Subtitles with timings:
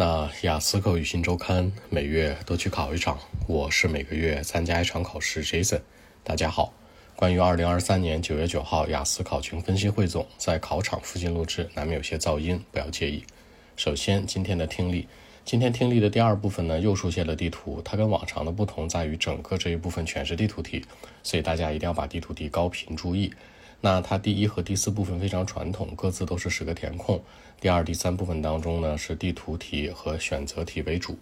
[0.00, 5.42] 那雅思口语新周刊每月都去考一场，我是每个月参加一场考试。
[5.42, 5.80] Jason，
[6.22, 6.72] 大家好。
[7.16, 13.24] 关于二零二三年九月九号雅思考群分析汇总，在考场附近录制，难免有些噪音，不要介意。
[13.76, 15.08] 首先，今天的听力，
[15.44, 17.82] 今天听力的第二部分呢，又出现了地图。
[17.84, 20.84] 它跟往常的不同在于，整个这一部分全是地图题，
[21.24, 23.32] 所以大家一定要把地图题高频注意。
[23.80, 27.22] 那它第一和第四部分非常传统，各自都是十个填空。
[27.60, 31.16] 第二、第三部分当中呢，是地图题和选择题为主。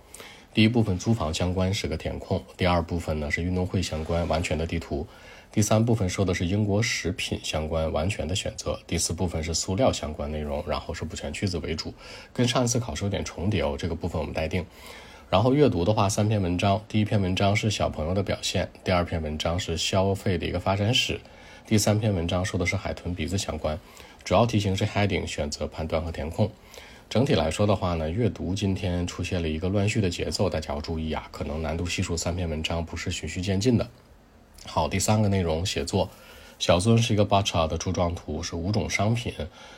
[0.55, 5.07] 第一部分租房相关十个填空，第二部分呢是运动会相关完全的地图，
[5.53, 11.93] 第三部分说的是英国食品相关完全的选择，第四部分是塑料相关内容，然后是不全句子为主，
[12.33, 14.65] 跟上一次考试有点重叠哦，这个部分我们待定。
[15.29, 21.21] 然后阅读的话，三篇文章，第一篇文章是小朋友的表现，第二篇文章是消费的一个发展史。
[21.67, 23.77] 第三篇文章说的是海豚鼻子相关，
[24.23, 26.49] 主要题型是 heading 选择判断和填空。
[27.11, 33.91] 整体来说的话呢，阅读今天出现了一个乱序的节奏，大家要注意啊，可能难度系数三篇文章不是循序渐进的。
[34.65, 36.09] 好，第三个内容写作，
[36.59, 39.33] 小尊是一个 Butcher 的柱状图，是五种商品，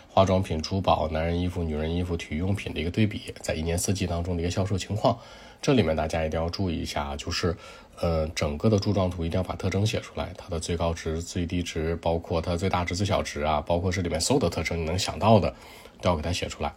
[0.09, 5.19] 化妆品、珠宝、男人衣服、女人衣服、体育用品的一个对比，在一年四季当中的一个销售情况。
[5.61, 7.57] 这里面大家一定要注意一下，就是，
[8.01, 15.53] 呃，整个的柱状图一定要把特征写出来，它的最高值、最低值，包括它最大值、最小值啊，包括这里面所有的特征你能想到的，
[16.01, 16.73] 都要给它写出来。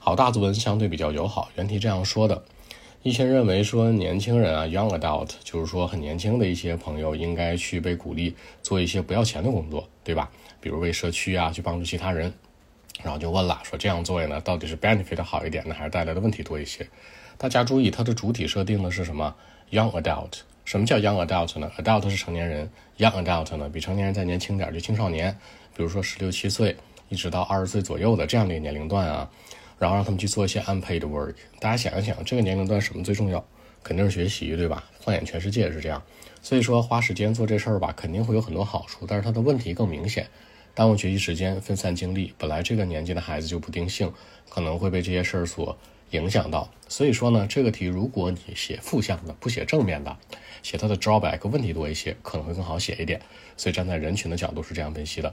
[0.00, 2.42] 好，大作文相对比较友好，原题这样说的：
[3.06, 10.28] 一些认为说年轻人啊，young adult，就是说很年轻的一些朋友应该去被鼓励做一些不要钱的工作，对吧？
[10.60, 12.34] 比如为社区啊，去帮助其他人。
[13.04, 16.84] 然后就问了，说这样做呢，到底是 benefit 好一点呢，还是带来的问题多一些？
[17.38, 19.32] 大家注意，它的主体设定的是什么
[19.70, 20.40] ？young adult。
[20.64, 22.68] 什么叫 young adult 呢？adult 是成年人
[22.98, 25.32] ，young adult 呢比成年人再年轻点，就青少年。
[25.76, 26.76] 比如说十六七岁
[27.08, 29.30] 一直到二十岁左右的这样的一个年龄段啊，
[29.78, 31.34] 然后让他们去做一些 unpaid work。
[31.60, 33.44] 大家想一想，这个年龄段什么最重要？
[33.82, 34.84] 肯定是学习，对吧？
[35.00, 36.02] 放眼全世界是这样。
[36.42, 40.26] 所以说花时间做这事儿吧，肯定会有很多好处，但是它的问题更明显。
[40.74, 42.34] 耽误学习时间，分散精力。
[42.36, 44.12] 本来这个年纪的孩子就不定性，
[44.48, 45.76] 可能会被这些事儿所
[46.10, 46.68] 影响到。
[46.88, 50.16] 所以说呢，这个题如果你写负向的，不写正面的，
[50.62, 53.20] 写它的 drawback 问题多一些，可能会更好写一点。
[53.56, 55.32] 所以站在人群的角度是这样分析的。